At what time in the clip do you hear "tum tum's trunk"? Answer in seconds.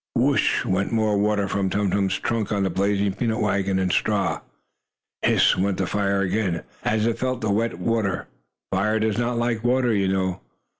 1.69-2.51